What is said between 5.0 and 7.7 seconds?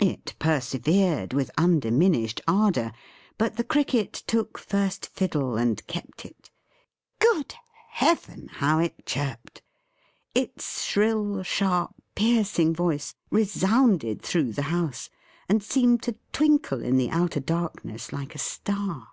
fiddle and kept it. Good